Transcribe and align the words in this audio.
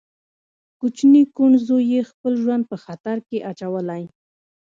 کوچني 0.79 1.23
کوڼ 1.35 1.51
زوی 1.67 1.83
يې 1.93 2.01
خپل 2.09 2.33
ژوند 2.41 2.63
په 2.71 2.77
خطر 2.83 3.17
کې 3.27 3.45
اچولی. 3.49 4.03